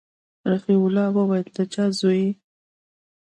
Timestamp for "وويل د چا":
1.17-1.85